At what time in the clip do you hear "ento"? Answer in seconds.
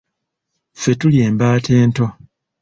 1.83-2.05